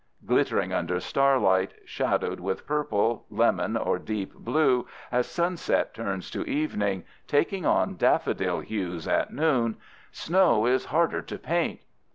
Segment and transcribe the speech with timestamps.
[0.25, 7.03] Glittering under starlight, shadowed with purple, lemon, or deep blue as sunset turns to evening,
[7.27, 9.77] taking on daffodil hues at noon,
[10.11, 11.81] snow is harder to paint.